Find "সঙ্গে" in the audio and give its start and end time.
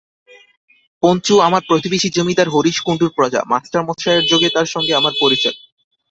4.65-4.93